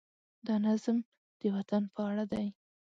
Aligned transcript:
دا 0.47 0.55
نظم 0.65 0.97
د 1.39 1.43
وطن 1.55 1.83
په 1.93 1.99
اړه 2.09 2.25
دی. 2.31 2.47